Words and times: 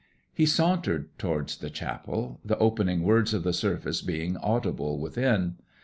He 0.33 0.47
sauntered 0.47 1.15
towards 1.19 1.57
the 1.57 1.69
chapel, 1.69 2.39
the 2.43 2.57
opening 2.57 3.03
words 3.03 3.35
of 3.35 3.43
the 3.43 3.53
service 3.53 4.01
being 4.01 4.35
audible 4.37 4.97
within. 4.97 5.57